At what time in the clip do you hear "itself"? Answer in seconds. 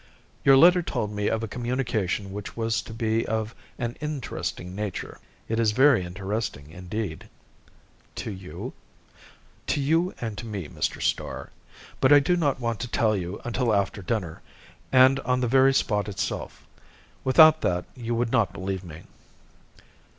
16.09-16.65